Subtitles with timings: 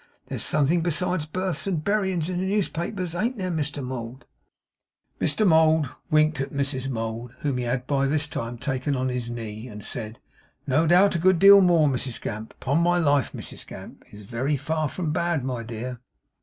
[0.29, 4.25] 'There's something besides births and berryins in the newspapers, an't there, Mr Mould?'
[5.19, 9.29] Mr Mould winked at Mrs Mould, whom he had by this time taken on his
[9.29, 10.19] knee, and said:
[10.65, 11.13] 'No doubt.
[11.15, 12.53] A good deal more, Mrs Gamp.
[12.59, 15.99] Upon my life, Mrs Gamp is very far from bad, my dear!